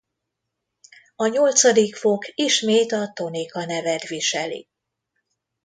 A 1.15 1.27
nyolcadik 1.27 1.95
fok 1.95 2.25
ismét 2.35 2.91
a 2.91 3.11
tonika 3.15 3.65
nevet 3.65 4.07
viseli. 4.07 4.67